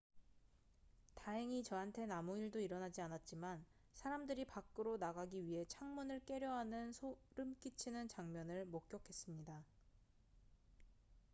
"""다행히 1.13 1.61
저한텐 1.63 2.11
아무 2.11 2.35
일도 2.35 2.59
일어나지 2.59 3.01
않았지만 3.01 3.63
사람들이 3.93 4.45
밖으로 4.45 4.97
나가기 4.97 5.45
위해 5.45 5.63
창문을 5.67 6.21
깨려 6.25 6.51
하는 6.53 6.91
소름 6.91 7.55
끼치는 7.59 8.07
장면을 8.07 8.65
목격했습니다. 8.65 9.63